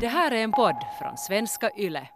Det 0.00 0.08
här 0.08 0.30
är 0.30 0.44
en 0.44 0.52
podd 0.52 0.76
från 0.98 1.16
svenska 1.16 1.70
YLE. 1.76 2.08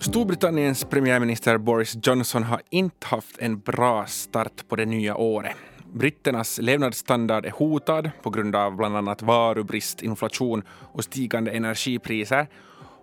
Storbritanniens 0.00 0.84
premiärminister 0.84 1.58
Boris 1.58 1.96
Johnson 2.02 2.42
har 2.42 2.62
inte 2.70 3.06
haft 3.06 3.38
en 3.38 3.58
bra 3.58 4.06
start 4.06 4.68
på 4.68 4.76
det 4.76 4.84
nya 4.84 5.16
året. 5.16 5.56
Britternas 5.92 6.58
levnadsstandard 6.58 7.46
är 7.46 7.50
hotad 7.50 8.10
på 8.22 8.30
grund 8.30 8.56
av 8.56 8.76
bland 8.76 8.96
annat 8.96 9.22
varubrist, 9.22 10.02
inflation 10.02 10.62
och 10.68 11.04
stigande 11.04 11.50
energipriser. 11.50 12.46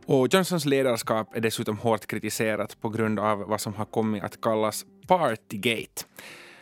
Och 0.06 0.34
Johnsons 0.34 0.66
ledarskap 0.66 1.36
är 1.36 1.42
dessutom 1.42 1.78
hårt 1.78 2.08
kritiserat 2.08 2.82
på 2.82 2.90
grund 2.90 3.20
av 3.20 3.40
vad 3.40 3.62
som 3.62 3.74
har 3.74 3.86
kommit 3.86 4.24
att 4.24 4.42
kallas 4.42 4.86
Partygate. 5.08 6.04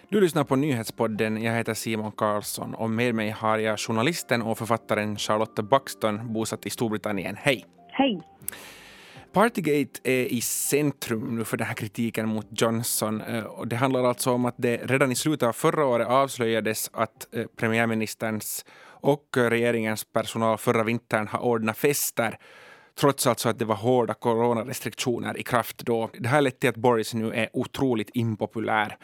Du 0.10 0.22
lyssnar 0.22 0.44
på 0.44 0.56
nyhetspodden. 0.56 1.44
Jag 1.44 1.54
heter 1.54 1.74
Simon 1.74 2.12
Karlsson 2.12 2.74
och 2.74 2.90
med 2.90 3.16
mig 3.16 3.30
har 3.30 3.58
jag 3.58 3.80
journalisten 3.80 4.42
och 4.42 4.58
författaren 4.58 5.18
Charlotte 5.18 5.56
Buxton 5.56 6.34
bosatt 6.34 6.66
i 6.66 6.70
Storbritannien. 6.70 7.36
Hej! 7.40 7.66
Hej! 7.92 8.22
Partygate 9.34 10.00
är 10.04 10.26
i 10.26 10.42
centrum 10.42 11.36
nu 11.36 11.44
för 11.44 11.58
den 11.58 11.68
här 11.68 11.74
kritiken 11.74 12.30
mot 12.30 12.48
Johnson. 12.62 13.22
Eh, 13.22 13.44
och 13.44 13.68
det 13.68 13.76
handlar 13.76 14.04
alltså 14.04 14.32
om 14.32 14.46
att 14.46 14.56
det 14.58 14.78
redan 14.78 15.12
i 15.12 15.16
slutet 15.16 15.48
av 15.48 15.54
förra 15.54 15.86
året 15.86 16.08
avslöjades 16.08 16.90
att 16.94 17.36
eh, 17.36 17.46
premiärministerns 17.56 18.66
och 18.86 19.28
regeringens 19.38 20.04
personal 20.04 20.58
förra 20.58 20.84
vintern 20.84 21.28
har 21.28 21.40
ordnat 21.40 21.78
fester 21.78 22.38
trots 23.00 23.28
alltså 23.28 23.50
att 23.50 23.60
det 23.60 23.66
var 23.66 23.76
hårda 23.76 24.14
coronarestriktioner 24.14 25.38
i 25.38 25.44
kraft 25.44 25.78
då. 25.78 26.10
Det 26.20 26.30
här 26.30 26.42
lett 26.42 26.60
till 26.60 26.70
att 26.70 26.76
Boris 26.76 27.14
nu 27.14 27.34
är 27.34 27.50
otroligt 27.54 28.10
impopulär. 28.14 28.98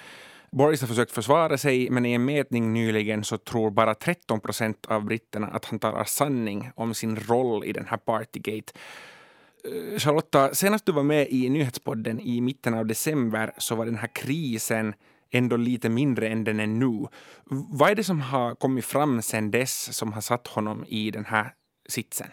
Boris 0.54 0.82
har 0.82 0.88
försökt 0.88 1.12
försvara 1.12 1.58
sig, 1.58 1.90
men 1.90 2.06
i 2.06 2.14
en 2.14 2.26
mätning 2.26 2.74
nyligen 2.74 3.24
så 3.24 3.38
tror 3.38 3.72
bara 3.72 3.96
13 3.96 4.40
procent 4.40 4.86
av 4.86 5.06
britterna 5.06 5.48
att 5.48 5.66
han 5.66 5.80
talar 5.80 6.04
sanning 6.04 6.72
om 6.76 6.94
sin 6.94 7.16
roll 7.16 7.66
i 7.66 7.74
den 7.74 7.86
här 7.86 7.98
Partygate. 7.98 8.74
Eh, 9.64 10.00
Charlotta, 10.00 10.54
senast 10.56 10.86
du 10.86 10.92
var 10.92 11.04
med 11.04 11.28
i 11.30 11.50
nyhetspodden 11.50 12.20
i 12.20 12.42
mitten 12.42 12.74
av 12.74 12.86
december 12.86 13.54
så 13.58 13.76
var 13.76 13.86
den 13.86 13.98
här 13.98 14.10
krisen 14.16 14.94
ändå 15.32 15.58
lite 15.58 15.90
mindre 15.90 16.28
än 16.28 16.44
den 16.44 16.60
är 16.60 16.68
nu. 16.68 17.08
Vad 17.50 17.92
är 17.92 17.96
det 17.96 18.04
som 18.04 18.22
har 18.22 18.56
kommit 18.56 18.86
fram 18.86 19.22
sedan 19.22 19.52
dess 19.52 19.98
som 19.98 20.14
har 20.14 20.22
satt 20.22 20.48
honom 20.48 20.86
i 20.88 21.12
den 21.12 21.26
här 21.26 21.54
sitsen? 21.90 22.28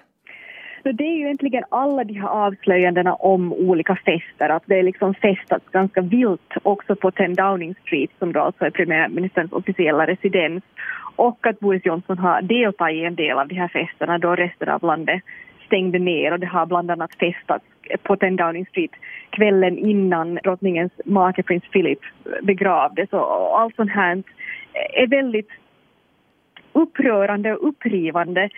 Så 0.83 0.93
det 0.93 1.05
är 1.05 1.17
ju 1.17 1.25
egentligen 1.25 1.65
alla 1.69 2.05
de 2.05 2.15
här 2.15 2.29
avslöjandena 2.29 3.15
om 3.15 3.53
olika 3.53 3.97
fester, 3.97 4.49
att 4.49 4.63
det 4.67 4.79
är 4.79 4.83
liksom 4.83 5.15
festats 5.15 5.65
ganska 5.73 6.01
vilt 6.01 6.53
också 6.63 6.97
på 6.97 7.11
10 7.11 7.29
Downing 7.29 7.75
Street 7.75 8.11
som 8.19 8.33
då 8.33 8.41
alltså 8.41 8.65
är 8.65 8.71
premiärministerns 8.71 9.53
officiella 9.53 10.07
residens. 10.07 10.65
Och 11.17 11.47
att 11.47 11.61
Boris 11.61 11.87
Johnson 11.87 12.19
har 12.19 12.43
deltagit 12.43 12.97
i 12.97 13.05
en 13.05 13.15
del 13.15 13.39
av 13.39 13.49
de 13.49 13.55
här 13.55 13.69
festerna 13.69 14.19
då 14.19 14.35
resten 14.35 14.69
av 14.69 14.83
landet 14.83 15.23
stängde 15.67 15.99
ner. 15.99 16.33
Och 16.33 16.41
det 16.41 16.47
har 16.47 16.67
bland 16.67 16.91
annat 16.91 17.15
festats 17.15 17.65
på 18.03 18.17
10 18.17 18.31
Downing 18.31 18.67
Street 18.67 18.91
kvällen 19.31 19.79
innan 19.79 20.35
drottningens 20.35 20.93
make 21.05 21.43
prins 21.43 21.65
Philip 21.73 21.99
begravdes. 22.43 23.13
Och 23.13 23.61
allt 23.61 23.77
sånt 23.77 23.91
här 23.91 24.23
är 24.93 25.07
väldigt 25.07 25.51
upprörande 26.73 27.55
och 27.55 27.69
upprivande 27.69 28.51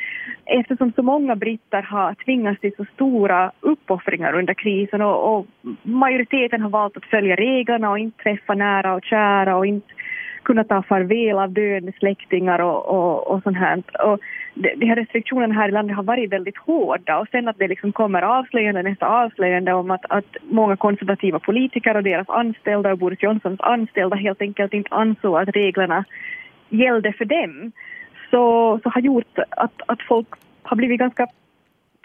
eftersom 0.44 0.92
så 0.96 1.02
många 1.02 1.36
britter 1.36 1.82
har 1.82 2.14
tvingats 2.14 2.60
till 2.60 2.74
så 2.76 2.84
stora 2.94 3.52
uppoffringar 3.60 4.38
under 4.38 4.54
krisen 4.54 5.02
och, 5.02 5.36
och, 5.36 5.46
majoriteten 5.82 6.60
har 6.60 6.70
valt 6.70 6.96
att 6.96 7.04
följa 7.04 7.36
reglerna 7.36 7.90
och 7.90 7.98
inte 7.98 8.22
träffa 8.22 8.54
nära 8.54 8.94
och 8.94 9.04
kära 9.04 9.56
och 9.56 9.66
inte 9.66 9.94
kunna 10.42 10.64
ta 10.64 10.82
farväl 10.82 11.38
av 11.38 11.52
döende 11.52 11.92
släktingar 11.98 12.58
och, 12.58 12.86
och, 12.88 13.30
och 13.30 13.42
sånt 13.42 13.56
här. 13.56 13.82
Och 14.04 14.20
de 14.54 14.86
här 14.86 14.96
restriktionerna 14.96 15.54
här 15.54 15.68
i 15.68 15.72
landet 15.72 15.96
har 15.96 16.02
varit 16.02 16.32
väldigt 16.32 16.58
hårda 16.58 17.18
och 17.18 17.28
sen 17.30 17.48
att 17.48 17.58
det 17.58 17.68
liksom 17.68 17.92
kommer 17.92 18.22
avslöjande 18.22 18.82
nästa 18.82 19.06
avslöjande 19.06 19.72
om 19.72 19.90
att, 19.90 20.04
att 20.08 20.36
många 20.42 20.76
konservativa 20.76 21.38
politiker 21.38 21.96
och 21.96 22.02
deras 22.02 22.28
anställda 22.28 22.92
och 22.92 22.98
Boris 22.98 23.22
Johnsons 23.22 23.60
anställda 23.60 24.16
helt 24.16 24.42
enkelt 24.42 24.74
inte 24.74 24.94
ansåg 24.94 25.36
att 25.36 25.56
reglerna 25.56 26.04
gällde 26.68 27.12
för 27.12 27.24
dem 27.24 27.72
så, 28.32 28.80
så 28.82 28.88
har 28.88 29.00
gjort 29.00 29.38
att, 29.50 29.72
att 29.86 30.02
folk 30.08 30.28
har 30.62 30.76
blivit 30.76 30.98
ganska 30.98 31.26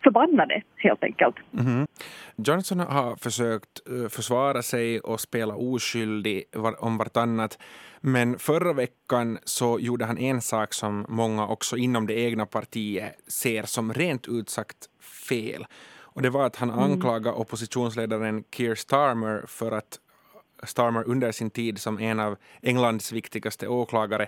förbannade 0.03 0.61
helt 0.75 1.03
enkelt. 1.03 1.35
Mm 1.53 1.65
-hmm. 1.65 1.87
Johnson 2.35 2.79
har 2.79 3.15
försökt 3.15 3.89
uh, 3.91 4.07
försvara 4.07 4.61
sig 4.61 4.99
och 4.99 5.19
spela 5.19 5.55
oskyldig 5.55 6.43
var, 6.53 6.83
om 6.83 6.97
vartannat. 6.97 7.59
Men 8.01 8.39
förra 8.39 8.73
veckan 8.73 9.37
så 9.43 9.79
gjorde 9.79 10.05
han 10.05 10.17
en 10.17 10.41
sak 10.41 10.73
som 10.73 11.05
många 11.09 11.47
också 11.47 11.77
inom 11.77 12.07
det 12.07 12.13
egna 12.13 12.45
partiet 12.45 13.15
ser 13.27 13.63
som 13.63 13.93
rent 13.93 14.27
ut 14.27 14.49
sagt 14.49 14.77
fel. 15.29 15.65
Och 15.99 16.21
det 16.21 16.29
var 16.29 16.45
att 16.45 16.55
han 16.55 16.69
mm. 16.69 16.83
anklagade 16.83 17.35
oppositionsledaren 17.35 18.43
Keir 18.51 18.75
Starmer 18.75 19.43
för 19.47 19.71
att 19.71 19.99
Starmer 20.63 21.07
under 21.07 21.31
sin 21.31 21.49
tid 21.49 21.79
som 21.79 21.99
en 21.99 22.19
av 22.19 22.37
Englands 22.61 23.11
viktigaste 23.11 23.67
åklagare 23.67 24.27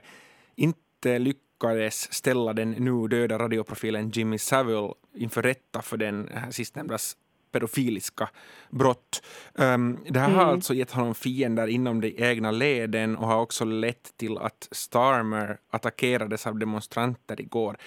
inte 0.55 1.19
lyckades 1.19 1.48
lyckades 1.59 2.13
ställa 2.13 2.53
den 2.53 2.71
nu 2.71 3.07
döda 3.07 3.39
radioprofilen 3.39 4.09
Jimmy 4.09 4.37
Savile 4.37 4.93
inför 5.15 5.41
rätta 5.41 5.81
för 5.81 5.97
den 5.97 6.29
sistnämndas 6.51 7.17
pedofiliska 7.51 8.29
brott. 8.69 9.23
Um, 9.53 9.99
det 10.09 10.19
här 10.19 10.27
mm. 10.27 10.39
har 10.39 10.45
alltså 10.45 10.73
gett 10.73 10.91
honom 10.91 11.15
fiender 11.15 11.67
inom 11.67 12.01
de 12.01 12.15
egna 12.17 12.51
leden 12.51 13.17
och 13.17 13.27
har 13.27 13.41
också 13.41 13.65
lett 13.65 14.17
till 14.17 14.37
att 14.37 14.67
Starmer 14.71 15.57
attackerades 15.71 16.47
av 16.47 16.59
demonstranter 16.59 17.41
igår. 17.41 17.77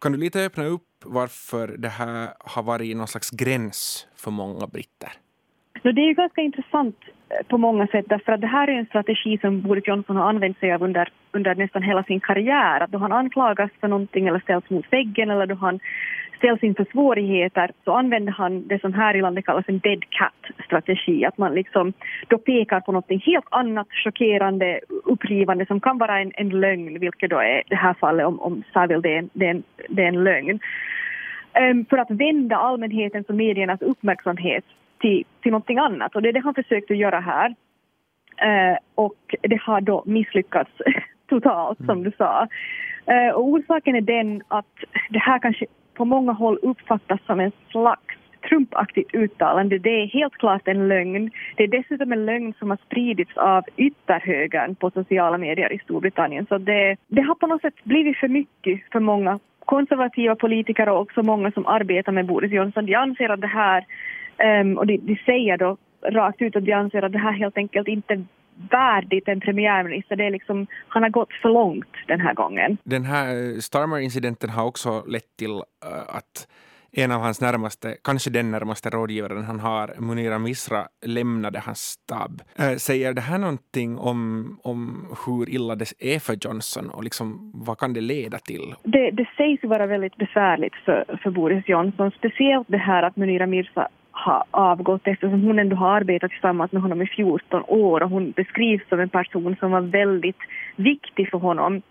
Kan 0.00 0.12
du 0.12 0.18
lite 0.18 0.44
öppna 0.44 0.66
upp 0.66 0.82
varför 1.04 1.68
det 1.68 1.88
här 1.88 2.34
har 2.38 2.62
varit 2.62 2.96
någon 2.96 3.08
slags 3.08 3.30
gräns 3.30 4.06
för 4.16 4.30
många 4.30 4.66
britter? 4.66 5.12
Så 5.82 5.92
det 5.92 6.00
är 6.00 6.06
ju 6.06 6.14
ganska 6.14 6.40
intressant 6.40 6.96
eh, 7.30 7.46
på 7.46 7.58
många 7.58 7.86
sätt 7.86 8.04
därför 8.08 8.32
att 8.32 8.40
det 8.40 8.46
här 8.46 8.68
är 8.68 8.78
en 8.78 8.86
strategi 8.86 9.38
som 9.40 9.60
Boris 9.60 9.86
Johnson 9.86 10.16
har 10.16 10.28
använt 10.28 10.58
sig 10.58 10.72
av 10.72 10.82
under, 10.82 11.08
under 11.32 11.54
nästan 11.54 11.82
hela 11.82 12.02
sin 12.02 12.20
karriär. 12.20 12.80
Att 12.80 12.90
då 12.90 12.98
han 12.98 13.12
anklagas 13.12 13.70
för 13.80 13.88
någonting 13.88 14.26
eller 14.26 14.40
ställs 14.40 14.70
mot 14.70 14.92
väggen 14.92 15.30
eller 15.30 15.46
då 15.46 15.54
han 15.54 15.80
ställs 16.38 16.62
inför 16.62 16.86
svårigheter 16.92 17.70
så 17.84 17.92
använder 17.92 18.32
han 18.32 18.68
det 18.68 18.80
som 18.80 18.94
här 18.94 19.16
i 19.16 19.20
landet 19.20 19.44
kallas 19.44 19.64
en 19.68 19.78
dead 19.78 20.04
cat-strategi. 20.10 21.24
Att 21.24 21.38
man 21.38 21.54
liksom 21.54 21.92
då 22.28 22.38
pekar 22.38 22.80
på 22.80 22.92
någonting 22.92 23.22
helt 23.26 23.46
annat, 23.50 23.86
chockerande, 24.04 24.80
upprivande 25.04 25.66
som 25.66 25.80
kan 25.80 25.98
vara 25.98 26.20
en, 26.20 26.32
en 26.34 26.48
lögn, 26.48 27.00
vilket 27.00 27.30
då 27.30 27.38
är 27.38 27.62
det 27.68 27.76
här 27.76 27.94
fallet 27.94 28.26
om, 28.26 28.40
om 28.40 28.62
Saville, 28.72 29.00
det 29.00 29.14
är 29.14 29.18
en, 29.18 29.30
det 29.32 29.46
är 29.46 29.50
en, 29.50 29.62
det 29.88 30.02
är 30.02 30.08
en 30.08 30.24
lögn. 30.24 30.60
Ehm, 31.52 31.84
för 31.84 31.98
att 31.98 32.10
vända 32.10 32.56
allmänhetens 32.56 33.28
och 33.28 33.34
mediernas 33.34 33.82
uppmärksamhet 33.82 34.64
till, 35.00 35.24
till 35.42 35.52
någonting 35.52 35.78
annat. 35.78 36.16
Och 36.16 36.22
det 36.22 36.28
är 36.28 36.32
det 36.32 36.40
han 36.40 36.54
försökt 36.54 36.90
att 36.90 36.96
göra 36.96 37.20
här. 37.20 37.54
Eh, 38.36 38.78
och 38.94 39.34
det 39.42 39.60
har 39.60 39.80
då 39.80 40.02
misslyckats 40.06 40.70
totalt, 41.28 41.78
som 41.86 42.02
du 42.02 42.12
sa. 42.18 42.48
Eh, 43.06 43.34
och 43.34 43.44
orsaken 43.44 43.96
är 43.96 44.00
den 44.00 44.42
att 44.48 44.74
det 45.10 45.18
här 45.18 45.38
kanske 45.38 45.66
på 45.94 46.04
många 46.04 46.32
håll 46.32 46.58
uppfattas 46.62 47.20
som 47.26 47.40
en 47.40 47.52
slags 47.70 48.18
Trumpaktigt 48.48 49.14
uttalande. 49.14 49.78
Det 49.78 50.02
är 50.02 50.06
helt 50.06 50.34
klart 50.34 50.68
en 50.68 50.88
lögn. 50.88 51.30
Det 51.56 51.62
är 51.62 51.68
dessutom 51.68 52.12
en 52.12 52.26
lögn 52.26 52.54
som 52.58 52.70
har 52.70 52.78
spridits 52.86 53.36
av 53.36 53.64
ytterhögern 53.76 54.74
på 54.74 54.90
sociala 54.90 55.38
medier 55.38 55.72
i 55.72 55.78
Storbritannien. 55.78 56.46
Så 56.46 56.58
det, 56.58 56.96
det 57.06 57.22
har 57.22 57.34
på 57.34 57.46
något 57.46 57.60
sätt 57.60 57.84
blivit 57.84 58.16
för 58.16 58.28
mycket 58.28 58.80
för 58.92 59.00
många 59.00 59.38
konservativa 59.64 60.36
politiker 60.36 60.88
och 60.88 61.00
också 61.00 61.22
många 61.22 61.50
som 61.50 61.66
arbetar 61.66 62.12
med 62.12 62.26
Boris 62.26 62.52
Johnson. 62.52 62.86
De 62.86 62.94
anser 62.94 63.28
att 63.28 63.40
det 63.40 63.46
här 63.46 63.84
Um, 64.44 64.78
och 64.78 64.86
de, 64.86 64.96
de 64.96 65.16
säger 65.26 65.56
då 65.56 65.76
rakt 66.02 66.42
ut 66.42 66.56
att 66.56 66.64
de 66.64 66.72
anser 66.72 67.02
att 67.02 67.12
det 67.12 67.18
här 67.18 67.32
helt 67.32 67.56
enkelt 67.56 67.88
inte 67.88 68.24
värdigt 68.70 69.28
en 69.28 69.40
premiärminister. 69.40 70.16
Det 70.16 70.24
är 70.24 70.30
liksom, 70.30 70.66
han 70.88 71.02
har 71.02 71.10
gått 71.10 71.32
för 71.42 71.48
långt 71.48 71.94
den 72.06 72.20
här 72.20 72.34
gången. 72.34 72.78
Den 72.84 73.04
här 73.04 73.60
Starmer-incidenten 73.60 74.50
har 74.50 74.64
också 74.64 75.04
lett 75.06 75.36
till 75.36 75.50
uh, 75.50 76.16
att 76.16 76.48
en 76.92 77.12
av 77.12 77.20
hans 77.20 77.40
närmaste, 77.40 77.96
kanske 78.04 78.30
den 78.30 78.50
närmaste 78.50 78.90
rådgivaren 78.90 79.44
han 79.44 79.60
har, 79.60 79.94
Munira 79.98 80.38
Misra, 80.38 80.84
lämnade 81.06 81.58
hans 81.58 81.78
stab. 81.78 82.42
Äh, 82.58 82.76
säger 82.76 83.12
det 83.12 83.20
här 83.20 83.38
någonting 83.38 83.98
om, 83.98 84.58
om 84.62 85.06
hur 85.26 85.50
illa 85.50 85.74
det 85.74 85.92
är 85.98 86.18
för 86.18 86.36
Johnson 86.40 86.90
och 86.90 87.04
liksom, 87.04 87.52
vad 87.54 87.78
kan 87.78 87.92
det 87.92 88.00
leda 88.00 88.38
till? 88.38 88.74
Det, 88.82 89.10
det 89.10 89.28
sägs 89.36 89.64
vara 89.64 89.86
väldigt 89.86 90.16
besvärligt 90.16 90.74
för, 90.84 91.18
för 91.22 91.30
Boris 91.30 91.68
Johnson, 91.68 92.10
speciellt 92.10 92.68
det 92.68 92.78
här 92.78 93.02
att 93.02 93.16
Munira 93.16 93.46
Mirza 93.46 93.88
har 94.24 94.44
avgått 94.50 95.06
eftersom 95.06 95.42
hon 95.42 95.58
ändå 95.58 95.76
har 95.76 95.96
arbetat 95.96 96.30
tillsammans 96.30 96.72
med 96.72 96.82
honom 96.82 97.02
i 97.02 97.06
14 97.06 97.62
år 97.68 98.02
och 98.02 98.10
hon 98.10 98.30
beskrivs 98.30 98.88
som 98.88 99.00
en 99.00 99.08
person 99.08 99.56
som 99.60 99.70
var 99.70 99.80
väldigt 99.80 100.42
viktig 100.76 101.30
för 101.30 101.38
honom 101.38 101.82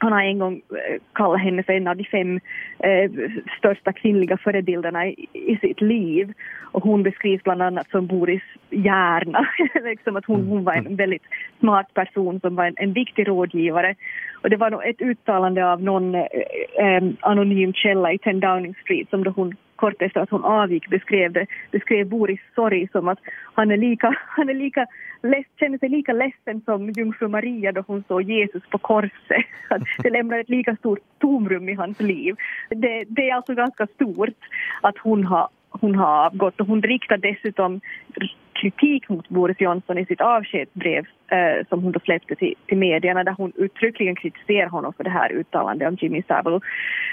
han 0.00 0.12
har 0.12 0.22
en 0.22 0.38
gång 0.38 0.54
eh, 0.54 1.00
kallat 1.12 1.40
henne 1.40 1.62
för 1.62 1.72
en 1.72 1.88
av 1.88 1.96
de 1.96 2.04
fem 2.04 2.40
eh, 2.78 3.10
största 3.58 3.92
kvinnliga 3.92 4.36
förebilderna 4.36 5.06
i, 5.06 5.26
i, 5.32 5.56
sitt 5.56 5.80
liv. 5.80 6.32
Och 6.72 6.82
hon 6.82 7.02
beskrivs 7.02 7.42
bland 7.42 7.62
annat 7.62 7.90
som 7.90 8.06
Boris 8.06 8.42
hjärna, 8.70 9.48
liksom 9.84 10.16
att 10.16 10.24
hon, 10.24 10.46
hon 10.46 10.64
var 10.64 10.72
en 10.72 10.96
väldigt 10.96 11.22
smart 11.60 11.94
person 11.94 12.40
som 12.40 12.54
var 12.54 12.64
en, 12.64 12.74
en 12.76 12.92
viktig 12.92 13.28
rådgivare. 13.28 13.94
Och 14.42 14.50
det 14.50 14.56
var 14.56 14.82
ett 14.82 15.00
uttalande 15.02 15.72
av 15.72 15.82
någon 15.82 16.14
eh, 16.14 16.22
eh, 16.78 17.02
anonym 17.20 17.72
källa 17.72 18.12
i 18.12 18.18
10 18.18 18.32
Downing 18.32 18.74
Street 18.74 19.10
som 19.10 19.24
då 19.24 19.30
hon 19.30 19.56
kort 19.78 20.02
efter 20.02 20.20
att 20.20 20.30
hon 20.30 20.44
avgick 20.44 20.88
beskrev, 20.88 21.32
det, 21.32 21.46
beskrev 21.70 22.08
Boris 22.08 22.40
sorg 22.54 22.88
som 22.92 23.08
att 23.08 23.18
han 23.54 23.70
är 23.70 23.76
lika, 23.76 24.16
han 24.36 24.48
är 24.48 24.54
lika 24.54 24.86
less, 25.22 25.46
känner 25.60 25.78
sig 25.78 25.88
lika 25.88 26.12
ledsen 26.12 26.60
som 26.64 26.90
jungfru 26.90 27.28
Maria 27.28 27.72
då 27.72 27.84
hon 27.86 28.04
såg 28.08 28.22
Jesus 28.22 28.62
på 28.70 28.78
korset. 28.78 29.46
Att 29.70 29.82
det 30.02 30.10
lämnar 30.10 30.38
ett 30.38 30.48
lika 30.48 30.76
stort 30.76 30.98
tomrum 31.18 31.68
i 31.68 31.74
hans 31.74 32.00
liv. 32.00 32.34
Det, 32.70 33.04
det 33.08 33.30
är 33.30 33.34
alltså 33.34 33.54
ganska 33.54 33.86
stort 33.86 34.38
att 34.80 34.98
hon 34.98 35.24
har 35.24 35.48
hon 35.70 35.94
har 35.94 36.26
avgått 36.26 36.60
och 36.60 36.66
hon 36.66 36.82
riktar 36.82 37.16
dessutom 37.16 37.80
kritik 38.60 39.08
mot 39.08 39.28
Boris 39.28 39.60
Johnson 39.60 39.98
i 39.98 40.06
sitt 40.06 40.20
avskedsbrev 40.20 41.04
eh, 41.28 41.66
som 41.68 41.82
hon 41.82 41.92
då 41.92 42.00
släppte 42.00 42.34
till, 42.34 42.54
till 42.66 42.78
medierna 42.78 43.24
där 43.24 43.34
hon 43.38 43.52
uttryckligen 43.56 44.14
kritiserar 44.14 44.68
honom 44.68 44.92
för 44.92 45.04
det 45.04 45.10
här 45.10 45.32
uttalandet 45.32 45.88
om 45.88 45.96
Jimmy 46.00 46.22
Savile. 46.28 46.60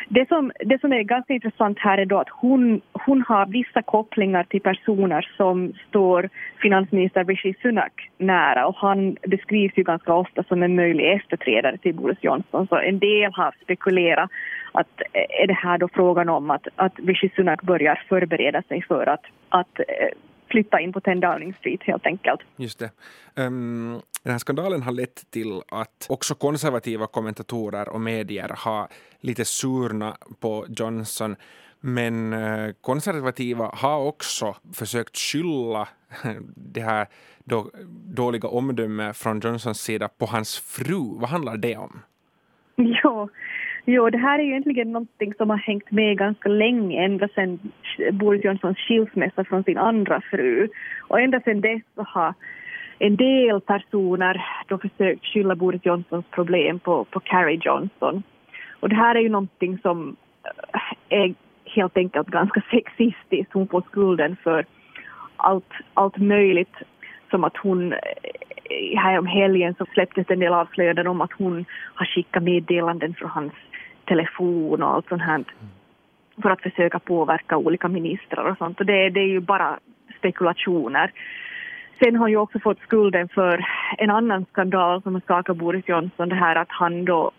Det 0.09 0.27
som, 0.27 0.51
det 0.59 0.81
som 0.81 0.93
är 0.93 1.01
ganska 1.03 1.33
intressant 1.33 1.79
här 1.79 1.97
är 1.97 2.05
då 2.05 2.17
att 2.19 2.29
hon, 2.29 2.81
hon 2.93 3.21
har 3.27 3.45
vissa 3.45 3.81
kopplingar 3.81 4.43
till 4.43 4.61
personer 4.61 5.31
som 5.37 5.73
står 5.87 6.29
finansminister 6.61 7.25
Rishi 7.25 7.53
Sunak 7.61 8.09
nära 8.17 8.67
och 8.67 8.75
han 8.75 9.17
beskrivs 9.27 9.77
ju 9.77 9.83
ganska 9.83 10.13
ofta 10.13 10.43
som 10.43 10.63
en 10.63 10.75
möjlig 10.75 11.11
efterträdare 11.11 11.77
till 11.77 11.95
Boris 11.95 12.17
Johnson 12.21 12.67
så 12.67 12.75
en 12.75 12.99
del 12.99 13.31
har 13.33 13.55
spekulerat 13.61 14.29
att 14.71 15.01
eh, 15.13 15.41
är 15.43 15.47
det 15.47 15.53
här 15.53 15.77
då 15.77 15.87
frågan 15.93 16.29
om 16.29 16.51
att, 16.51 16.67
att 16.75 16.99
Rishi 17.07 17.29
Sunak 17.35 17.61
börjar 17.61 18.03
förbereda 18.09 18.61
sig 18.61 18.81
för 18.81 19.07
att, 19.09 19.25
att 19.49 19.79
eh, 19.79 20.09
flytta 20.47 20.79
in 20.79 20.93
på 20.93 21.01
10 21.01 21.15
Downing 21.15 21.53
Street 21.53 21.83
helt 21.83 22.05
enkelt. 22.05 22.41
Just 22.55 22.79
det. 22.79 22.91
Um, 23.35 24.01
den 24.23 24.31
här 24.31 24.39
skandalen 24.39 24.81
har 24.81 24.91
lett 24.91 25.31
till 25.31 25.61
att 25.69 26.05
också 26.09 26.35
konservativa 26.35 27.07
kommentatorer 27.07 27.89
och 27.89 28.01
medier 28.01 28.51
har 28.57 28.87
lite 29.19 29.45
surna 29.45 30.17
på 30.39 30.65
Johnson 30.69 31.35
men 31.79 32.33
uh, 32.33 32.73
konservativa 32.81 33.71
har 33.73 33.99
också 33.99 34.55
försökt 34.73 35.17
skylla 35.17 35.87
det 36.55 36.81
här 36.81 37.07
då, 37.43 37.71
dåliga 38.15 38.47
omdömet 38.47 39.17
från 39.17 39.39
Johnsons 39.39 39.81
sida 39.81 40.07
på 40.07 40.25
hans 40.25 40.59
fru. 40.59 41.19
Vad 41.19 41.29
handlar 41.29 41.57
det 41.57 41.77
om? 41.77 41.99
Jo, 42.77 43.29
Jo, 43.87 44.09
det 44.09 44.17
här 44.17 44.39
är 44.39 44.43
ju 44.43 44.49
egentligen 44.49 44.91
någonting 44.91 45.33
som 45.33 45.49
har 45.49 45.57
hängt 45.57 45.91
med 45.91 46.17
ganska 46.17 46.49
länge, 46.49 47.05
ända 47.05 47.27
sedan 47.27 47.59
Boris 48.11 48.43
Johnsons 48.43 48.77
skilsmässa 48.77 49.43
från 49.43 49.63
sin 49.63 49.77
andra 49.77 50.21
fru. 50.21 50.67
Och 51.07 51.19
ända 51.19 51.41
sedan 51.41 51.61
dess 51.61 51.81
så 51.95 52.03
har 52.03 52.33
en 52.99 53.15
del 53.15 53.61
personer 53.61 54.45
då 54.67 54.77
försökt 54.77 55.25
skylla 55.25 55.55
Boris 55.55 55.85
Johnsons 55.85 56.25
problem 56.31 56.79
på, 56.79 57.05
på 57.05 57.19
Carrie 57.19 57.59
Johnson. 57.61 58.23
Och 58.79 58.89
det 58.89 58.95
här 58.95 59.15
är 59.15 59.19
ju 59.19 59.29
någonting 59.29 59.77
som 59.81 60.15
eh, 60.43 61.17
är 61.19 61.33
helt 61.65 61.97
enkelt 61.97 62.27
ganska 62.27 62.61
sexistiskt. 62.71 63.53
Hon 63.53 63.67
får 63.67 63.81
skulden 63.81 64.35
för 64.43 64.65
allt, 65.37 65.73
allt 65.93 66.17
möjligt 66.17 66.75
som 67.29 67.43
att 67.43 67.57
hon 67.57 67.93
eh, 67.93 67.99
här 68.97 69.19
om 69.19 69.27
helgen 69.27 69.75
så 69.77 69.85
släpptes 69.85 70.29
en 70.29 70.39
del 70.39 70.53
avslöjanden 70.53 71.07
om 71.07 71.21
att 71.21 71.33
hon 71.33 71.65
har 71.95 72.05
skickat 72.05 72.43
meddelanden 72.43 73.13
från 73.13 73.29
hans 73.29 73.53
telefon 74.05 74.83
och 74.83 74.93
allt 74.93 75.07
sånt 75.07 75.21
här 75.21 75.43
för 76.41 76.49
att 76.49 76.61
försöka 76.61 76.99
påverka 76.99 77.57
olika 77.57 77.87
ministrar 77.87 78.45
och 78.45 78.57
sånt. 78.57 78.79
Och 78.79 78.85
det, 78.85 79.09
det 79.09 79.19
är 79.19 79.27
ju 79.27 79.39
bara 79.39 79.79
spekulationer. 80.17 81.11
Sen 81.99 82.15
har 82.15 82.21
han 82.21 82.31
ju 82.31 82.37
också 82.37 82.59
fått 82.59 82.79
skulden 82.79 83.29
för 83.29 83.65
en 83.97 84.09
annan 84.09 84.45
skandal 84.51 85.01
som 85.01 85.21
skakar 85.21 85.43
skakat 85.43 85.57
Boris 85.57 85.87
Johnson, 85.87 86.29
det 86.29 86.35
här 86.35 86.55
att 86.55 86.71
han 86.71 87.05
då 87.05 87.31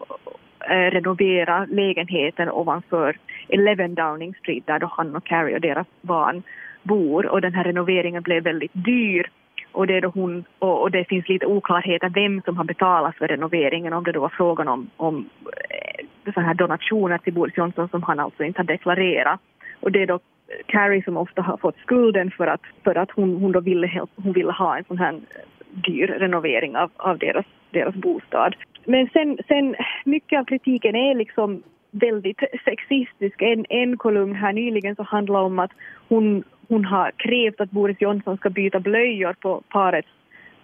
eh, 0.60 0.90
renoverar 0.90 1.66
lägenheten 1.66 2.50
ovanför 2.50 3.16
11 3.48 3.88
Downing 3.88 4.34
Street 4.34 4.66
där 4.66 4.78
då 4.78 4.86
han 4.86 5.16
och 5.16 5.24
Carrie 5.24 5.54
och 5.54 5.60
deras 5.60 5.86
barn 6.00 6.42
bor 6.82 7.26
och 7.26 7.40
den 7.40 7.54
här 7.54 7.64
renoveringen 7.64 8.22
blev 8.22 8.42
väldigt 8.42 8.72
dyr 8.74 9.30
och 9.76 9.86
det, 9.86 9.96
är 9.96 10.00
då 10.00 10.08
hon, 10.08 10.44
och, 10.58 10.82
och 10.82 10.90
det 10.90 11.04
finns 11.04 11.28
lite 11.28 11.46
oklarheter 11.46 12.08
vem 12.08 12.42
som 12.44 12.56
har 12.56 12.64
betalat 12.64 13.16
för 13.16 13.28
renoveringen 13.28 13.92
om 13.92 14.04
det 14.04 14.12
då 14.12 14.20
var 14.20 14.28
frågan 14.28 14.68
om, 14.68 14.90
om 14.96 15.28
eh, 15.70 16.32
så 16.34 16.40
här 16.40 16.54
donationer 16.54 17.18
till 17.18 17.32
Boris 17.32 17.56
Johnson 17.56 17.88
som 17.88 18.02
han 18.02 18.20
alltså 18.20 18.44
inte 18.44 18.58
har 18.58 18.64
deklarerat. 18.64 19.40
Och 19.80 19.92
det 19.92 20.02
är 20.02 20.06
då 20.06 20.18
Carrie 20.66 21.04
som 21.04 21.16
ofta 21.16 21.42
har 21.42 21.56
fått 21.56 21.78
skulden 21.78 22.30
för 22.30 22.46
att, 22.46 22.60
för 22.84 22.94
att 22.94 23.10
hon, 23.10 23.36
hon, 23.36 23.52
då 23.52 23.60
ville, 23.60 24.06
hon 24.16 24.32
ville 24.32 24.52
ha 24.52 24.76
en 24.76 24.84
sån 24.84 24.98
här 24.98 25.12
eh, 25.12 25.20
dyr 25.68 26.06
renovering 26.06 26.76
av, 26.76 26.90
av 26.96 27.18
deras, 27.18 27.46
deras 27.70 27.94
bostad. 27.94 28.56
Men 28.84 29.08
sen, 29.12 29.38
sen, 29.48 29.74
mycket 30.04 30.40
av 30.40 30.44
kritiken 30.44 30.96
är 30.96 31.14
liksom 31.14 31.62
väldigt 31.90 32.40
sexistisk. 32.64 33.42
En, 33.42 33.66
en 33.68 33.96
kolumn 33.96 34.34
här 34.34 34.52
nyligen 34.52 34.96
så 34.96 35.02
handlar 35.02 35.40
om 35.40 35.58
att 35.58 35.70
hon, 36.08 36.44
hon 36.68 36.84
har 36.84 37.10
krävt 37.16 37.60
att 37.60 37.70
Boris 37.70 38.00
Johnson 38.00 38.36
ska 38.36 38.50
byta 38.50 38.80
blöjor 38.80 39.32
på 39.32 39.62
parets 39.68 40.08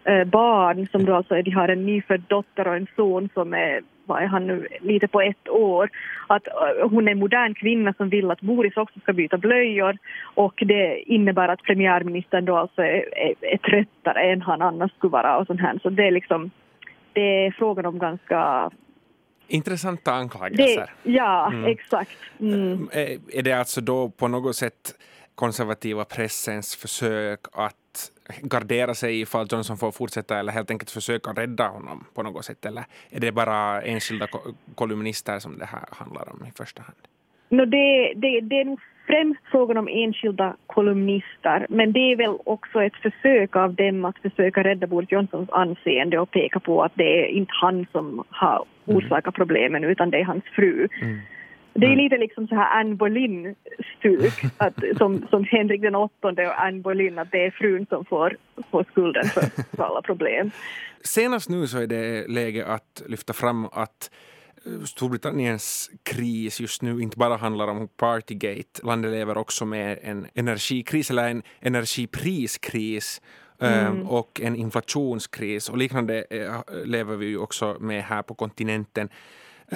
eh, 0.04 0.24
barn 0.24 0.88
som 0.92 1.04
då 1.04 1.14
alltså, 1.14 1.42
de 1.42 1.50
har 1.50 1.68
en 1.68 1.86
nyfödd 1.86 2.22
dotter 2.28 2.68
och 2.68 2.76
en 2.76 2.86
son 2.96 3.28
som 3.34 3.54
är, 3.54 3.82
vad 4.04 4.22
är 4.22 4.26
han 4.26 4.46
nu, 4.46 4.68
lite 4.80 5.08
på 5.08 5.20
ett 5.20 5.48
år. 5.48 5.90
Att 6.26 6.46
uh, 6.46 6.90
hon 6.90 7.08
är 7.08 7.12
en 7.12 7.18
modern 7.18 7.54
kvinna 7.54 7.94
som 7.96 8.08
vill 8.08 8.30
att 8.30 8.40
Boris 8.40 8.76
också 8.76 9.00
ska 9.00 9.12
byta 9.12 9.38
blöjor 9.38 9.98
och 10.34 10.62
det 10.66 11.02
innebär 11.06 11.48
att 11.48 11.62
premiärministern 11.62 12.44
då 12.44 12.56
alltså 12.56 12.82
är, 12.82 13.18
är, 13.18 13.34
är 13.40 13.56
tröttare 13.56 14.32
än 14.32 14.42
han 14.42 14.62
annars 14.62 14.92
skulle 14.92 15.10
vara 15.10 15.38
och 15.38 15.46
sånt 15.46 15.60
här. 15.60 15.78
Så 15.82 15.90
det 15.90 16.06
är 16.06 16.10
liksom, 16.10 16.50
det 17.12 17.46
är 17.46 17.50
frågan 17.50 17.86
om 17.86 17.98
ganska 17.98 18.70
Intressanta 19.48 20.12
anklagelser. 20.12 20.90
Det, 21.02 21.10
ja, 21.10 21.50
mm. 21.52 21.64
exakt. 21.64 22.18
Mm. 22.40 22.88
Är 23.32 23.42
det 23.42 23.52
alltså 23.52 23.80
då 23.80 24.10
på 24.10 24.28
något 24.28 24.56
sätt 24.56 24.94
konservativa 25.34 26.04
pressens 26.04 26.76
försök 26.76 27.40
att 27.52 28.10
gardera 28.42 28.94
sig 28.94 29.20
ifall 29.20 29.46
Johnson 29.50 29.76
får 29.76 29.92
fortsätta 29.92 30.38
eller 30.38 30.52
helt 30.52 30.70
enkelt 30.70 30.90
försöka 30.90 31.30
rädda 31.30 31.68
honom 31.68 32.04
på 32.14 32.22
något 32.22 32.44
sätt? 32.44 32.66
Eller 32.66 32.84
är 33.10 33.20
det 33.20 33.32
bara 33.32 33.82
enskilda 33.82 34.26
kolumnister 34.74 35.38
som 35.38 35.58
det 35.58 35.66
här 35.66 35.84
handlar 35.90 36.28
om 36.32 36.46
i 36.48 36.52
första 36.56 36.82
hand? 36.82 36.96
No, 37.48 37.64
det, 37.64 38.12
det, 38.16 38.40
det 38.40 38.60
är 38.60 38.64
nog 38.64 38.80
främst 39.06 39.40
frågan 39.50 39.76
om 39.76 39.88
enskilda 39.88 40.56
kolumnister 40.66 41.66
men 41.68 41.92
det 41.92 42.12
är 42.12 42.16
väl 42.16 42.38
också 42.44 42.82
ett 42.82 42.96
försök 42.96 43.56
av 43.56 43.74
dem 43.74 44.04
att 44.04 44.18
försöka 44.18 44.64
rädda 44.64 44.86
Boris 44.86 45.12
Johnsons 45.12 45.50
anseende 45.50 46.18
och 46.18 46.30
peka 46.30 46.60
på 46.60 46.82
att 46.82 46.92
det 46.94 47.24
är 47.24 47.26
inte 47.26 47.52
han 47.54 47.86
som 47.92 48.24
har 48.28 48.64
mm. 48.86 48.96
orsakat 48.96 49.34
problemen 49.34 49.84
utan 49.84 50.10
det 50.10 50.18
är 50.18 50.24
hans 50.24 50.44
fru. 50.44 50.88
Mm. 51.02 51.18
Det 51.74 51.86
är 51.86 51.92
mm. 51.92 52.04
lite 52.04 52.16
liksom 52.16 52.48
så 52.48 52.54
här 52.54 52.80
Anne 52.80 52.94
Boleyn-stuk, 52.94 54.32
som, 54.98 55.26
som 55.30 55.44
Henrik 55.44 55.82
den 55.82 55.94
åttonde 55.94 56.46
och 56.46 56.62
Anne 56.62 56.80
Boleyn, 56.80 57.18
att 57.18 57.30
det 57.30 57.46
är 57.46 57.50
frun 57.50 57.86
som 57.88 58.04
får, 58.04 58.36
får 58.70 58.84
skulden 58.84 59.24
för, 59.24 59.76
för 59.76 59.84
alla 59.84 60.02
problem. 60.02 60.50
Senast 61.04 61.48
nu 61.48 61.66
så 61.66 61.78
är 61.78 61.86
det 61.86 62.28
läge 62.28 62.66
att 62.66 63.02
lyfta 63.06 63.32
fram 63.32 63.66
att 63.66 64.10
eh, 64.66 64.84
Storbritanniens 64.84 65.90
kris 66.02 66.60
just 66.60 66.82
nu 66.82 67.00
inte 67.00 67.18
bara 67.18 67.36
handlar 67.36 67.68
om 67.68 67.88
Partygate. 67.88 68.86
Landet 68.86 69.12
lever 69.12 69.38
också 69.38 69.64
med 69.64 69.98
en 70.02 70.26
energikris, 70.34 71.10
eller 71.10 71.28
en 71.28 71.42
energipriskris 71.60 73.22
eh, 73.60 73.86
mm. 73.86 74.06
och 74.06 74.40
en 74.40 74.56
inflationskris. 74.56 75.68
Och 75.68 75.78
liknande 75.78 76.24
eh, 76.30 76.84
lever 76.84 77.16
vi 77.16 77.26
ju 77.26 77.38
också 77.38 77.76
med 77.80 78.04
här 78.04 78.22
på 78.22 78.34
kontinenten. 78.34 79.08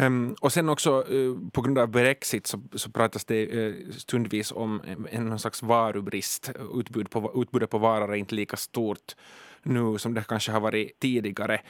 Um, 0.00 0.36
och 0.40 0.52
sen 0.52 0.68
också 0.68 1.04
uh, 1.10 1.36
på 1.52 1.62
grund 1.62 1.78
av 1.78 1.88
Brexit 1.88 2.46
så, 2.46 2.62
så 2.74 2.90
pratas 2.90 3.24
det 3.24 3.46
uh, 3.46 3.90
stundvis 3.90 4.52
om 4.52 4.80
eh, 4.80 4.96
en, 5.10 5.28
någon 5.28 5.38
slags 5.38 5.62
varubrist. 5.62 6.50
Utbud 6.74 7.10
på, 7.10 7.42
utbudet 7.42 7.70
på 7.70 7.78
varor 7.78 8.12
är 8.12 8.16
inte 8.16 8.34
lika 8.34 8.56
stort 8.56 9.16
nu 9.62 9.98
som 9.98 10.14
det 10.14 10.24
kanske 10.28 10.52
har 10.52 10.60
varit 10.60 11.00
tidigare. 11.00 11.60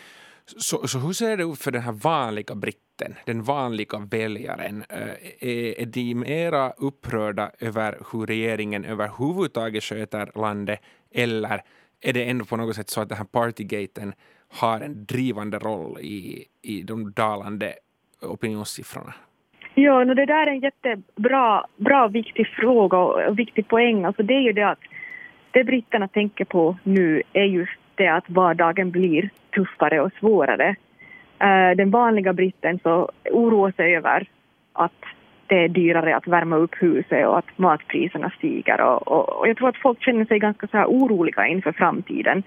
Så, 0.46 0.88
så 0.88 0.98
hur 0.98 1.12
ser 1.12 1.36
det 1.36 1.44
ut 1.44 1.58
för 1.58 1.70
den 1.70 1.82
här 1.82 1.92
vanliga 1.92 2.54
britten, 2.54 3.14
den 3.26 3.42
vanliga 3.42 3.98
väljaren? 3.98 4.84
Uh, 4.92 5.08
är, 5.40 5.80
är 5.80 5.86
de 5.86 6.14
mera 6.14 6.70
upprörda 6.70 7.50
över 7.58 7.98
hur 8.12 8.26
regeringen 8.26 8.84
överhuvudtaget 8.84 9.84
sköter 9.84 10.30
landet 10.34 10.80
eller 11.14 11.62
är 12.00 12.12
det 12.12 12.24
ändå 12.24 12.44
på 12.44 12.56
något 12.56 12.76
sätt 12.76 12.90
så 12.90 13.00
att 13.00 13.08
den 13.08 13.18
här 13.18 13.24
partygaten 13.24 14.12
har 14.48 14.80
en 14.80 15.06
drivande 15.06 15.58
roll 15.58 15.98
i, 16.00 16.44
i 16.62 16.82
de 16.82 17.12
dalande 17.12 17.74
opinionssiffrorna? 18.22 19.14
Ja, 19.74 20.04
no, 20.04 20.14
det 20.14 20.26
där 20.26 20.46
är 20.46 20.50
en 20.50 20.60
jättebra 20.60 21.66
bra, 21.76 22.08
viktig 22.08 22.46
fråga 22.46 22.98
och 22.98 23.38
viktig 23.38 23.68
poäng. 23.68 24.04
Alltså 24.04 24.22
det 24.22 24.34
är 24.34 24.40
ju 24.40 24.52
det 24.52 24.68
att 24.68 24.78
det 25.50 25.64
britterna 25.64 26.08
tänker 26.08 26.44
på 26.44 26.76
nu 26.82 27.22
är 27.32 27.44
just 27.44 27.78
det 27.94 28.08
att 28.08 28.30
vardagen 28.30 28.90
blir 28.90 29.30
tuffare 29.54 30.00
och 30.00 30.12
svårare. 30.20 30.76
uh, 31.42 31.76
den 31.76 31.90
vanliga 31.90 32.32
britten 32.32 32.78
så 32.82 33.10
oroar 33.32 33.70
sig 33.70 33.96
över 33.96 34.28
att 34.72 35.04
det 35.46 35.64
är 35.64 35.68
dyrare 35.68 36.16
att 36.16 36.26
värma 36.26 36.56
upp 36.56 36.74
huset 36.82 37.26
och 37.26 37.38
att 37.38 37.58
matpriserna 37.58 38.30
stiger. 38.38 38.80
Och, 38.80 39.08
och, 39.08 39.40
och 39.40 39.48
jag 39.48 39.56
tror 39.56 39.68
att 39.68 39.82
folk 39.82 40.02
känner 40.02 40.24
sig 40.24 40.38
ganska 40.38 40.66
så 40.66 40.76
här 40.76 40.86
oroliga 40.86 41.46
inför 41.46 41.72
framtiden. 41.72 42.42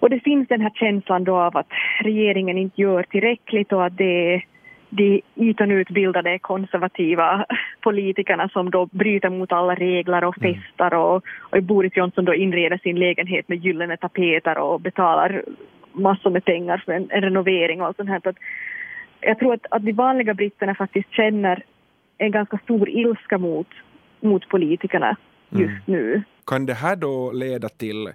Och 0.00 0.10
det 0.10 0.20
finns 0.20 0.48
den 0.48 0.60
här 0.60 0.70
känslan 0.74 1.24
då 1.24 1.36
av 1.36 1.56
att 1.56 1.68
regeringen 2.00 2.58
inte 2.58 2.80
gör 2.80 3.02
tillräckligt 3.02 3.72
och 3.72 3.86
att 3.86 3.96
det 3.96 4.34
är 4.34 4.44
de 4.90 5.22
ytan 5.36 5.70
utbildade 5.70 6.38
konservativa 6.38 7.46
politikerna 7.80 8.48
som 8.48 8.70
då 8.70 8.86
bryter 8.86 9.30
mot 9.30 9.52
alla 9.52 9.74
regler 9.74 10.24
och 10.24 10.38
mm. 10.38 10.54
festar 10.54 10.94
och, 10.94 11.24
och 11.40 11.62
Boris 11.62 11.96
Johnson 11.96 12.24
då 12.24 12.34
inreder 12.34 12.78
sin 12.78 12.98
lägenhet 12.98 13.48
med 13.48 13.64
gyllene 13.64 13.96
tapeter 13.96 14.58
och 14.58 14.80
betalar 14.80 15.44
massor 15.92 16.30
med 16.30 16.44
pengar 16.44 16.82
för 16.84 16.92
en, 16.92 17.10
en 17.10 17.22
renovering 17.22 17.82
och 17.82 17.96
sånt 17.96 18.08
här. 18.08 18.20
Så 18.22 18.28
att 18.28 18.36
jag 19.20 19.38
tror 19.38 19.54
att, 19.54 19.66
att 19.70 19.84
de 19.84 19.92
vanliga 19.92 20.34
britterna 20.34 20.74
faktiskt 20.74 21.12
känner 21.12 21.64
en 22.18 22.30
ganska 22.30 22.58
stor 22.58 22.88
ilska 22.88 23.38
mot, 23.38 23.68
mot 24.20 24.48
politikerna 24.48 25.16
just 25.50 25.88
mm. 25.88 26.00
nu. 26.00 26.22
Kan 26.46 26.66
det 26.66 26.74
här 26.74 26.96
då 26.96 27.32
leda 27.32 27.68
till 27.68 28.08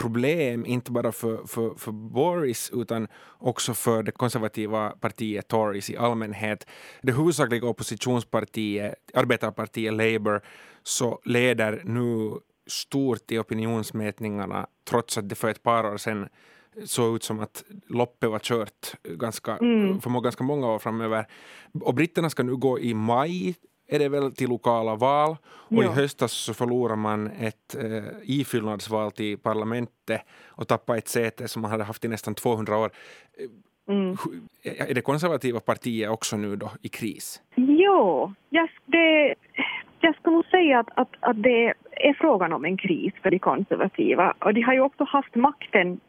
problem, 0.00 0.66
inte 0.66 0.92
bara 0.92 1.12
för, 1.12 1.46
för, 1.46 1.74
för 1.74 1.92
Boris 1.92 2.70
utan 2.74 3.08
också 3.38 3.74
för 3.74 4.02
det 4.02 4.12
konservativa 4.12 4.90
partiet 4.90 5.48
Tories 5.48 5.90
i 5.90 5.96
allmänhet. 5.96 6.66
Det 7.02 7.12
huvudsakliga 7.12 7.66
oppositionspartiet, 7.66 8.94
arbetarpartiet 9.14 9.94
Labour, 9.94 10.40
så 10.82 11.20
leder 11.24 11.82
nu 11.84 12.40
stort 12.66 13.32
i 13.32 13.38
opinionsmätningarna 13.38 14.66
trots 14.90 15.18
att 15.18 15.28
det 15.28 15.34
för 15.34 15.48
ett 15.48 15.62
par 15.62 15.92
år 15.92 15.96
sedan 15.96 16.28
såg 16.84 17.16
ut 17.16 17.22
som 17.22 17.40
att 17.40 17.64
loppet 17.86 18.30
var 18.30 18.38
kört 18.38 18.94
ganska, 19.04 19.56
mm. 19.56 20.00
för 20.00 20.20
ganska 20.20 20.44
många 20.44 20.66
år 20.66 20.78
framöver. 20.78 21.26
Och 21.80 21.94
britterna 21.94 22.30
ska 22.30 22.42
nu 22.42 22.56
gå 22.56 22.78
i 22.78 22.94
maj 22.94 23.54
är 23.90 23.98
det 23.98 24.08
väl 24.08 24.32
till 24.32 24.48
lokala 24.48 24.94
val 24.94 25.36
och 25.44 25.84
ja. 25.84 25.92
i 25.92 25.94
höstas 25.94 26.32
så 26.32 26.54
förlorade 26.54 26.96
man 26.96 27.26
ett 27.26 27.74
eh, 27.74 28.04
ifyllnadsval 28.22 29.12
till 29.12 29.38
parlamentet 29.38 30.20
och 30.46 30.68
tappade 30.68 30.98
ett 30.98 31.08
säte 31.08 31.48
som 31.48 31.62
man 31.62 31.70
hade 31.70 31.84
haft 31.84 32.04
i 32.04 32.08
nästan 32.08 32.34
200 32.34 32.78
år. 32.78 32.90
Mm. 33.88 34.16
Är 34.62 34.94
det 34.94 35.00
konservativa 35.00 35.60
partiet 35.60 36.10
också 36.10 36.36
nu 36.36 36.56
då 36.56 36.70
i 36.82 36.88
kris? 36.88 37.42
Jo, 37.54 38.32
jag, 38.50 38.68
det, 38.86 39.34
jag 40.00 40.16
skulle 40.16 40.36
nog 40.36 40.46
säga 40.46 40.78
att, 40.78 40.88
att, 40.94 41.08
att 41.20 41.42
det 41.42 41.74
är 41.90 42.14
frågan 42.14 42.52
om 42.52 42.64
en 42.64 42.76
kris 42.76 43.14
för 43.22 43.30
de 43.30 43.38
konservativa. 43.38 44.34
Och 44.38 44.54
de 44.54 44.62
har 44.62 44.74
ju 44.74 44.80
också 44.80 45.04
haft 45.04 45.34
makten 45.34 46.00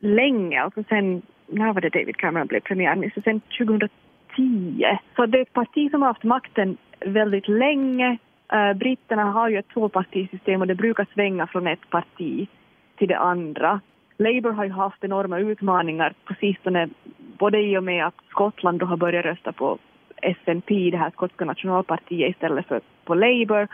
länge, 0.00 0.62
alltså 0.62 0.84
sen, 0.88 1.22
när 1.46 1.72
var 1.72 1.80
det 1.80 1.88
David 1.88 2.16
Cameron 2.16 2.46
blev 2.46 2.60
premiärminister? 2.60 3.22
Sen 3.22 3.40
2010. 3.40 4.03
Så 5.16 5.26
det 5.26 5.38
är 5.38 5.42
ett 5.42 5.52
parti 5.52 5.90
som 5.90 6.02
har 6.02 6.08
haft 6.08 6.24
makten 6.24 6.76
väldigt 7.00 7.48
länge. 7.48 8.18
Eh, 8.52 8.72
britterna 8.72 9.24
har 9.24 9.48
ju 9.48 9.58
ett 9.58 9.68
tvåpartisystem 9.68 10.60
och 10.60 10.66
det 10.66 10.74
brukar 10.74 11.06
svänga 11.14 11.46
från 11.46 11.66
ett 11.66 11.90
parti 11.90 12.48
till 12.96 13.08
det 13.08 13.18
andra. 13.18 13.80
Labour 14.16 14.52
har 14.52 14.64
ju 14.64 14.70
haft 14.70 15.04
enorma 15.04 15.38
utmaningar 15.38 16.14
på 16.24 16.34
sistone, 16.34 16.88
både 17.38 17.60
i 17.60 17.78
och 17.78 17.84
med 17.84 18.06
att 18.06 18.14
Skottland 18.30 18.78
då 18.78 18.86
har 18.86 18.96
börjat 18.96 19.24
rösta 19.24 19.52
på 19.52 19.78
SNP, 20.22 20.90
det 20.90 20.96
här 20.96 21.10
skotska 21.10 21.44
nationalpartiet, 21.44 22.30
istället 22.30 22.66
för 22.66 22.80
på 23.04 23.14
Labour. 23.14 23.68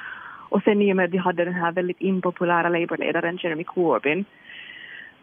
Och 0.48 0.62
sen 0.62 0.82
i 0.82 0.92
och 0.92 0.96
med 0.96 1.04
att 1.04 1.10
vi 1.10 1.18
hade 1.18 1.44
den 1.44 1.54
här 1.54 1.72
väldigt 1.72 2.00
impopulära 2.00 2.68
Labourledaren 2.68 3.38
Jeremy 3.42 3.64
Corbyn. 3.64 4.24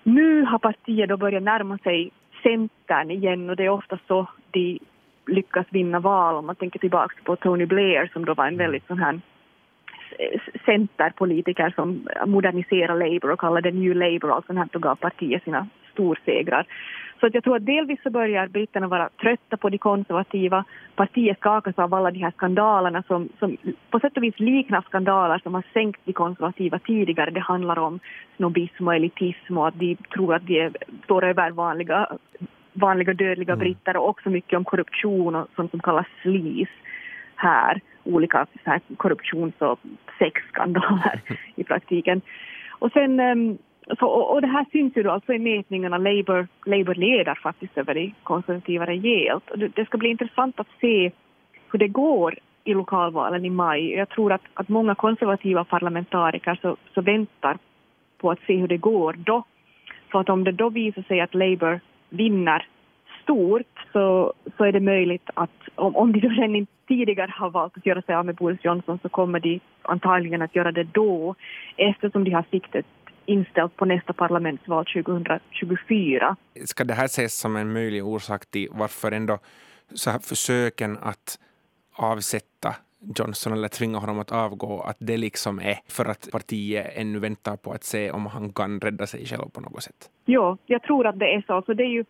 Nu 0.03 0.43
har 0.43 0.59
partiet 0.59 1.09
då 1.09 1.17
börjat 1.17 1.43
närma 1.43 1.77
sig 1.77 2.11
centern 2.43 3.11
igen 3.11 3.49
och 3.49 3.55
det 3.55 3.65
är 3.65 3.69
ofta 3.69 3.99
så 4.07 4.27
de 4.51 4.79
lyckas 5.27 5.65
vinna 5.69 5.99
val. 5.99 6.35
Om 6.35 6.45
man 6.45 6.55
tänker 6.55 6.79
tillbaka 6.79 7.15
på 7.23 7.35
Tony 7.35 7.65
Blair 7.65 8.09
som 8.13 8.25
då 8.25 8.33
var 8.33 8.47
en 8.47 8.57
väldigt 8.57 8.87
sån 8.87 8.99
här 8.99 9.19
centerpolitiker 10.65 11.73
som 11.75 12.07
moderniserade 12.25 12.99
Labour 12.99 13.31
och 13.31 13.39
kallade 13.39 13.71
det 13.71 13.77
New 13.77 13.95
Labour 13.95 14.31
alltså 14.31 14.37
och 14.37 14.45
sånt 14.45 14.57
här 14.57 14.75
och 14.75 14.81
gav 14.81 14.95
partiet 14.95 15.43
sina 15.43 15.67
storsegrar. 15.91 16.67
Så 17.19 17.25
att 17.25 17.33
jag 17.33 17.43
tror 17.43 17.55
att 17.55 17.65
delvis 17.65 17.99
så 18.03 18.09
börjar 18.09 18.47
britterna 18.47 18.87
vara 18.87 19.09
trötta 19.21 19.57
på 19.57 19.69
de 19.69 19.77
konservativa. 19.77 20.63
Partiet 20.95 21.37
skakas 21.37 21.79
av 21.79 21.93
alla 21.93 22.11
de 22.11 22.19
här 22.19 22.31
skandalerna 22.31 23.03
som, 23.07 23.29
som 23.39 23.57
på 23.89 23.99
sätt 23.99 24.17
och 24.17 24.23
vis 24.23 24.39
liknar 24.39 24.81
skandaler 24.81 25.39
som 25.39 25.53
har 25.53 25.63
sänkt 25.73 26.01
de 26.05 26.13
konservativa 26.13 26.79
tidigare. 26.79 27.31
Det 27.31 27.39
handlar 27.39 27.79
om 27.79 27.99
snobbism 28.35 28.87
och 28.87 28.95
elitism 28.95 29.57
och 29.57 29.67
att 29.67 29.79
de 29.79 29.95
tror 29.95 30.35
att 30.35 30.47
de 30.47 30.71
står 31.03 31.25
över 31.25 31.51
vanliga 31.51 32.07
vanliga 32.79 33.13
dödliga 33.13 33.53
mm. 33.53 33.59
britter 33.59 33.97
och 33.97 34.09
också 34.09 34.29
mycket 34.29 34.57
om 34.57 34.63
korruption 34.63 35.35
och 35.35 35.47
sånt 35.55 35.71
som 35.71 35.79
kallas 35.79 36.07
slis 36.21 36.69
här. 37.35 37.81
Olika 38.03 38.47
så 38.63 38.69
här, 38.69 38.81
korruptions 38.97 39.53
och 39.59 39.79
sexskandaler 40.19 41.21
i 41.55 41.63
praktiken. 41.63 42.21
Och 42.79 42.91
sen 42.91 43.19
um, 43.19 43.57
så, 43.99 44.05
och, 44.05 44.33
och, 44.33 44.41
det 44.41 44.47
här 44.47 44.65
syns 44.71 44.97
ju 44.97 45.03
då 45.03 45.11
alltså 45.11 45.33
i 45.33 45.39
mätningarna. 45.39 45.97
Labour, 45.97 46.47
Labour 46.65 46.95
leder 46.95 47.35
faktiskt 47.35 47.77
över 47.77 47.93
de 47.93 48.13
konservativa 48.23 48.85
rejält. 48.85 49.43
Det, 49.55 49.67
det, 49.67 49.85
ska 49.85 49.97
bli 49.97 50.09
intressant 50.09 50.59
att 50.59 50.67
se 50.81 51.11
hur 51.71 51.79
det 51.79 51.87
går 51.87 52.39
i 52.63 52.73
lokalvalen 52.73 53.45
i 53.45 53.49
maj. 53.49 53.91
Jag 53.91 54.09
tror 54.09 54.31
att, 54.31 54.41
att 54.53 54.69
många 54.69 54.95
konservativa 54.95 55.63
parlamentariker 55.63 56.59
så, 56.61 56.77
så 56.93 57.01
väntar 57.01 57.57
på 58.17 58.31
att 58.31 58.39
se 58.47 58.55
hur 58.55 58.67
det 58.67 58.77
går 58.77 59.13
då. 59.13 59.43
För 60.11 60.19
att 60.19 60.29
om 60.29 60.43
det 60.43 60.51
då 60.51 60.69
visar 60.69 61.01
sig 61.01 61.21
att 61.21 61.33
Labour 61.33 61.79
vinner 62.09 62.67
stort 63.23 63.87
så, 63.91 64.33
så 64.57 64.63
är 64.63 64.71
det 64.71 64.79
möjligt 64.79 65.29
att 65.33 65.49
om, 65.75 65.95
om 65.95 66.11
de 66.11 66.19
då 66.19 66.29
redan 66.29 66.67
tidigare 66.87 67.31
har 67.35 67.49
valt 67.49 67.77
att 67.77 67.85
göra 67.85 68.01
sig 68.01 68.15
av 68.15 68.25
med 68.25 68.35
Boris 68.35 68.59
Johnson 68.63 68.99
så 69.01 69.09
kommer 69.09 69.39
de 69.39 69.59
antagligen 69.81 70.41
att 70.41 70.55
göra 70.55 70.71
det 70.71 70.83
då 70.83 71.35
eftersom 71.77 72.23
de 72.23 72.31
har 72.31 72.45
siktet 72.51 72.85
inställt 73.25 73.75
på 73.75 73.85
nästa 73.85 74.13
parlamentsval 74.13 74.85
2024. 74.85 76.35
Ska 76.65 76.83
det 76.83 76.93
här 76.93 77.05
ses 77.05 77.39
som 77.39 77.55
en 77.55 77.73
möjlig 77.73 78.05
orsak 78.05 78.45
till 78.45 78.67
varför 78.71 79.11
ändå 79.11 79.39
så 79.93 80.09
här 80.09 80.19
försöken 80.19 80.97
att 80.97 81.39
avsätta 81.95 82.75
Johnson 82.99 83.53
eller 83.53 83.67
tvinga 83.67 83.97
honom 83.97 84.19
att 84.19 84.31
avgå, 84.31 84.81
att 84.81 84.97
det 84.99 85.17
liksom 85.17 85.59
är 85.59 85.75
för 85.87 86.05
att 86.05 86.29
partiet 86.31 86.91
ännu 86.95 87.19
väntar 87.19 87.57
på 87.57 87.71
att 87.71 87.83
se 87.83 88.11
om 88.11 88.25
han 88.25 88.53
kan 88.53 88.79
rädda 88.79 89.07
sig 89.07 89.25
själv 89.25 89.49
på 89.53 89.61
något 89.61 89.83
sätt? 89.83 90.09
Ja, 90.25 90.57
jag 90.65 90.83
tror 90.83 91.07
att 91.07 91.19
det 91.19 91.33
är 91.33 91.43
så. 91.47 91.61
så 91.65 91.73
det, 91.73 91.83
är 91.83 91.87
ju, 91.87 92.05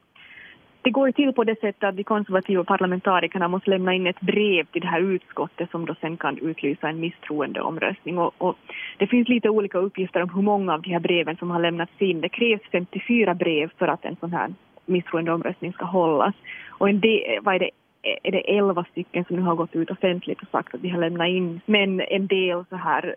det 0.82 0.92
går 0.92 1.08
ju 1.08 1.14
till 1.14 1.34
på 1.34 1.44
det 1.44 1.60
sättet 1.60 1.84
att 1.84 1.96
de 1.96 2.04
konservativa 2.04 2.64
parlamentarikerna 2.64 3.48
måste 3.48 3.70
lämna 3.70 3.94
in 3.94 4.08
ett 4.08 4.22
brev 4.22 4.66
till 4.66 4.82
det 4.82 4.88
här 4.88 5.02
utskottet 5.02 5.72
som 5.72 5.86
då 5.86 5.96
sen 6.02 6.18
kan 6.18 6.38
utlysa 6.38 6.90
en 6.90 7.00
misstroendeomröstning. 7.00 8.18
Och, 8.18 8.34
och 8.38 8.56
det 8.98 9.08
finns 9.08 9.28
lite 9.28 9.50
olika 9.50 9.78
uppgifter 9.78 10.24
om 10.24 10.30
hur 10.30 10.42
många 10.42 10.74
av 10.74 10.82
de 10.82 10.90
här 10.90 11.00
breven 11.00 11.38
som 11.38 11.52
har 11.52 11.62
lämnats 11.62 12.02
in. 12.02 12.22
Det 12.22 12.30
krävs 12.30 12.62
54 12.72 13.34
brev 13.34 13.72
för 13.78 13.88
att 13.88 14.06
en 14.06 14.16
sån 14.20 14.34
här 14.34 14.54
misstroendeomröstning 14.86 15.74
ska 15.74 15.86
hållas. 15.86 16.36
Och 16.70 16.90
en 16.90 17.00
del, 17.00 17.40
vad 17.42 17.56
är 17.56 17.60
det, 17.60 17.72
är 18.02 18.32
det 18.32 18.58
elva 18.58 18.86
stycken 18.92 19.26
som 19.26 19.36
nu 19.36 19.42
har 19.42 19.56
gått 19.56 19.76
ut 19.76 19.92
offentligt 19.92 20.42
och 20.42 20.48
sagt 20.52 20.76
att 20.76 20.82
de 20.82 20.90
har 20.90 21.00
lämnat 21.00 21.28
in. 21.28 21.62
Men 21.66 22.02
en 22.02 22.28
del 22.28 22.66
så 22.70 22.76
här 22.76 23.16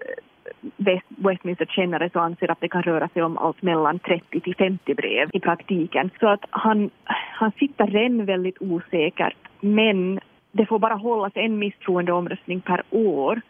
eh, 0.86 1.00
Westminster-kännare 1.06 2.10
så 2.12 2.20
anser 2.20 2.50
att 2.50 2.60
det 2.60 2.68
kan 2.68 2.82
röra 2.82 3.08
sig 3.08 3.22
om 3.22 3.38
allt 3.38 3.62
mellan 3.62 3.98
30 3.98 4.40
till 4.40 4.56
50 4.56 4.94
brev 4.94 5.28
i 5.32 5.40
praktiken. 5.40 6.10
Så 6.20 6.28
att 6.28 6.44
han, 6.50 6.90
han 7.04 7.52
sitter 7.58 7.86
redan 7.86 8.26
väldigt 8.26 8.56
osäkert. 8.60 9.36
Men 9.60 10.20
det 10.52 10.66
får 10.66 10.78
bara 10.78 10.94
hållas 10.94 11.32
en 11.34 11.58
misstroendeomröstning 11.58 12.60
per 12.60 12.82
år. 12.90 13.40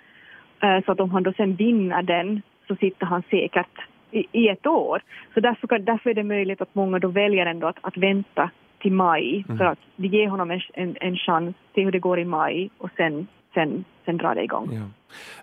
Eh, 0.62 0.84
så 0.84 0.92
att 0.92 1.00
om 1.00 1.10
han 1.10 1.22
då 1.22 1.32
sen 1.32 1.54
vinner 1.54 2.02
den 2.02 2.42
så 2.68 2.76
sitter 2.76 3.06
han 3.06 3.22
säkert 3.30 3.78
i, 4.10 4.26
i 4.32 4.48
ett 4.48 4.66
år. 4.66 5.02
Så 5.34 5.40
därför, 5.40 5.78
därför 5.78 6.10
är 6.10 6.14
det 6.14 6.24
möjligt 6.24 6.60
att 6.60 6.74
många 6.74 6.98
då 6.98 7.08
väljer 7.08 7.46
ändå 7.46 7.66
att, 7.66 7.78
att 7.80 7.96
vänta 7.96 8.50
till 8.80 8.92
maj 8.92 9.44
mm. 9.48 9.58
för 9.58 9.64
att 9.64 9.78
vi 9.96 10.08
ger 10.08 10.28
honom 10.28 10.50
en, 10.50 10.60
en, 10.74 10.96
en 11.00 11.16
chans, 11.16 11.56
se 11.74 11.84
hur 11.84 11.92
det 11.92 11.98
går 11.98 12.20
i 12.20 12.24
maj 12.24 12.70
och 12.78 12.90
sen, 12.96 13.26
sen, 13.54 13.84
sen 14.04 14.16
drar 14.16 14.34
det 14.34 14.44
igång. 14.44 14.68
Ja. 14.72 14.82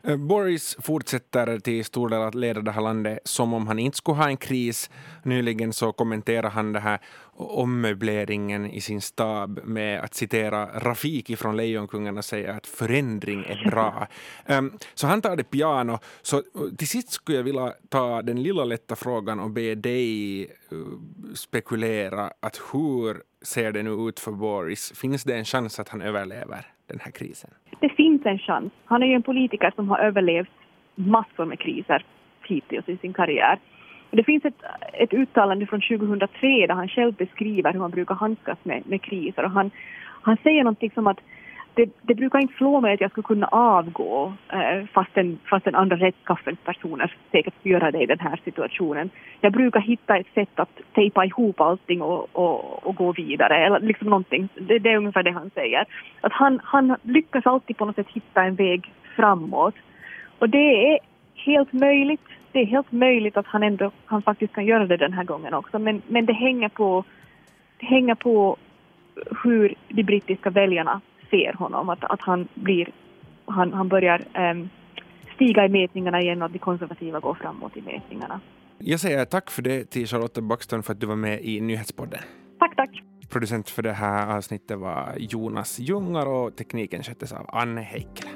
Eh, 0.04 0.18
Boris 0.18 0.78
fortsätter 0.82 1.60
till 1.60 1.86
stor 1.86 2.10
del 2.10 2.22
att 2.22 2.36
leda 2.36 2.62
det 2.62 2.72
här 2.72 2.82
landet 2.82 3.20
som 3.24 3.54
om 3.54 3.68
han 3.68 3.80
inte 3.80 3.98
skulle 3.98 4.18
ha 4.18 4.30
en 4.30 4.38
kris. 4.38 4.90
Nyligen 5.24 5.74
så 5.74 5.92
kommenterade 5.92 6.48
han 6.48 6.74
det 6.74 6.80
här 6.80 7.00
ommöbleringen 7.38 8.66
i 8.66 8.82
sin 8.82 9.02
stab 9.02 9.60
med 9.64 10.00
att 10.00 10.14
citera 10.14 10.66
Rafiki 10.80 11.36
från 11.36 11.58
Lejonkungen 11.58 12.18
och 12.18 12.26
säga 12.26 12.54
att 12.54 12.68
förändring 12.68 13.44
är 13.44 13.70
bra. 13.72 14.08
um, 14.46 14.78
så 14.94 15.08
han 15.08 15.22
tar 15.22 15.36
det 15.36 15.44
piano. 15.44 16.00
Så 16.22 16.42
till 16.78 16.88
sist 16.88 17.12
skulle 17.12 17.38
jag 17.38 17.44
vilja 17.44 17.74
ta 17.90 18.22
den 18.22 18.44
lilla 18.44 18.64
lätta 18.64 18.96
frågan 18.96 19.40
och 19.40 19.50
be 19.50 19.76
dig 19.76 20.42
uh, 20.72 20.88
spekulera 21.34 22.32
att 22.40 22.62
hur 22.74 23.22
ser 23.42 23.72
det 23.72 23.84
nu 23.84 23.90
ut 23.90 24.20
för 24.20 24.32
Boris? 24.32 25.00
Finns 25.02 25.24
det 25.24 25.36
en 25.36 25.46
chans 25.46 25.80
att 25.80 25.90
han 25.90 26.02
överlever 26.02 26.66
den 26.88 27.00
här 27.00 27.12
krisen? 27.12 27.50
Det 27.80 27.90
finns 27.90 28.26
en 28.26 28.40
chans. 28.40 28.72
Han 28.86 29.04
är 29.04 29.08
ju 29.08 29.14
en 29.14 29.24
politiker 29.24 29.72
som 29.76 29.90
har 29.90 30.00
överlevt 30.00 30.50
massor 30.96 31.46
med 31.46 31.60
kriser 31.60 32.06
hittills 32.48 32.90
i 32.90 32.98
sin 32.98 33.14
karriär. 33.14 33.60
Det 34.12 34.24
finns 34.24 34.46
ett, 34.46 34.62
ett 34.94 35.14
uttalande 35.14 35.66
från 35.66 35.82
2003 35.82 36.68
där 36.68 36.74
han 36.74 36.88
själv 36.88 37.14
beskriver 37.14 37.74
hur 37.74 37.80
han 37.80 37.92
brukar 37.92 38.16
handskas 38.16 38.58
med, 38.64 38.84
med 38.88 39.02
kriser 39.02 39.44
och 39.44 39.52
han, 39.52 39.72
han 40.22 40.38
säger 40.44 40.64
någonting 40.64 40.92
som 40.94 41.08
att 41.08 41.20
det, 41.78 41.90
det 42.02 42.16
brukar 42.16 42.40
inte 42.40 42.54
slå 42.54 42.82
mig 42.82 42.94
att 42.94 43.02
jag 43.02 43.12
skulle 43.12 43.26
kunna 43.34 43.48
avgå 43.48 44.34
eh, 44.50 44.86
fastän, 44.94 45.40
fastän 45.50 45.76
andra 45.76 45.96
rättskaffens 45.96 46.60
personer 46.60 47.16
säkert 47.32 47.54
gör 47.64 47.78
göra 47.78 47.92
det 47.92 48.04
i 48.04 48.06
den 48.06 48.20
här 48.20 48.40
situationen. 48.44 49.10
Jag 49.42 49.54
brukar 49.54 49.80
hitta 49.80 50.18
ett 50.18 50.34
sätt 50.34 50.60
att 50.60 50.80
tejpa 50.94 51.26
ihop 51.26 51.62
allting 51.62 52.02
och, 52.02 52.28
och, 52.32 52.88
och 52.88 52.96
gå 52.96 53.12
vidare, 53.12 53.66
eller 53.66 53.80
liksom 53.80 54.10
någonting. 54.10 54.50
Det, 54.56 54.80
det 54.80 54.90
är 54.90 54.98
ungefär 54.98 55.24
det 55.24 55.32
han 55.32 55.50
säger. 55.50 55.86
Att 56.22 56.34
han, 56.34 56.60
han 56.64 56.96
lyckas 57.02 57.46
alltid 57.46 57.78
på 57.78 57.86
något 57.86 57.96
sätt 57.96 58.08
hitta 58.14 58.44
en 58.44 58.56
väg 58.56 58.94
framåt. 59.16 59.76
Och 60.40 60.50
det 60.50 60.92
är 60.92 61.00
helt 61.36 61.74
möjligt. 61.74 62.28
Det 62.52 62.60
är 62.60 62.66
helt 62.66 62.92
möjligt 62.92 63.38
att 63.38 63.48
han 63.48 63.64
ändå 63.64 63.92
han 64.06 64.22
faktiskt 64.22 64.54
kan 64.54 64.66
göra 64.66 64.86
det 64.86 64.98
den 64.98 65.14
här 65.14 65.24
gången 65.24 65.54
också. 65.54 65.80
Men, 65.80 66.02
men 66.08 66.26
det 66.26 66.34
hänger 66.34 66.70
på 66.70 67.04
det 67.80 67.86
hänger 67.86 68.16
på 68.16 68.58
hur 69.44 69.76
de 69.88 70.04
brittiska 70.04 70.50
väljarna 70.50 71.02
ser 71.30 71.54
honom, 71.54 71.90
att, 71.90 72.04
att 72.04 72.22
han, 72.22 72.48
blir, 72.54 72.90
han, 73.46 73.74
han 73.74 73.88
börjar 73.88 74.28
um, 74.52 74.70
stiga 75.36 75.66
i 75.66 75.70
mätningarna 75.70 76.22
igen 76.22 76.42
och 76.42 76.46
att 76.46 76.54
de 76.54 76.60
konservativa 76.60 77.20
går 77.20 77.34
framåt 77.34 77.78
i 77.78 77.82
mätningarna. 77.82 78.40
Jag 78.80 79.00
säger 79.00 79.26
tack 79.26 79.50
för 79.52 79.62
det 79.62 79.90
till 79.90 80.08
Charlotte 80.08 80.44
Backström 80.44 80.84
för 80.84 80.94
att 80.94 81.00
du 81.00 81.08
var 81.08 81.16
med 81.16 81.42
i 81.42 81.62
Nyhetspodden. 81.62 82.20
Tack, 82.60 82.76
tack. 82.76 82.90
Producent 83.30 83.70
för 83.70 83.84
det 83.84 83.94
här 83.94 84.38
avsnittet 84.38 84.80
var 84.80 85.16
Jonas 85.18 85.80
Ljungar 85.80 86.26
och 86.26 86.56
tekniken 86.56 87.04
sköttes 87.04 87.34
av 87.34 87.46
Anne 87.48 87.82
Heikkilä. 87.82 88.30